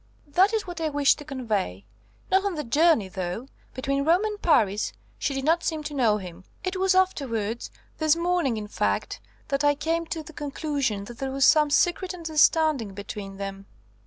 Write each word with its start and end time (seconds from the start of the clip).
"That 0.25 0.51
is 0.51 0.65
what 0.65 0.81
I 0.81 0.89
wish 0.89 1.13
to 1.17 1.23
convey. 1.23 1.85
Not 2.31 2.43
on 2.43 2.55
the 2.55 2.63
journey, 2.63 3.07
though. 3.07 3.47
Between 3.75 4.03
Rome 4.03 4.25
and 4.25 4.41
Paris 4.41 4.93
she 5.19 5.35
did 5.35 5.45
not 5.45 5.63
seem 5.63 5.83
to 5.83 5.93
know 5.93 6.17
him. 6.17 6.43
It 6.63 6.75
was 6.75 6.95
afterwards; 6.95 7.69
this 7.99 8.15
morning, 8.15 8.57
in 8.57 8.67
fact, 8.67 9.21
that 9.49 9.63
I 9.63 9.75
came 9.75 10.07
to 10.07 10.23
the 10.23 10.33
conclusion 10.33 11.03
that 11.05 11.19
there 11.19 11.29
was 11.29 11.45
some 11.45 11.69
secret 11.69 12.15
understanding 12.15 12.95
between 12.95 13.37
them." 13.37 13.67